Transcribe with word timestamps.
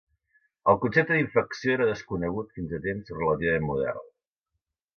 El 0.71 0.79
concepte 0.85 1.17
d'infecció 1.17 1.75
era 1.75 1.87
desconegut 1.91 2.57
fins 2.57 2.73
a 2.77 2.81
temps 2.89 3.15
relativament 3.19 3.69
moderns. 3.69 4.13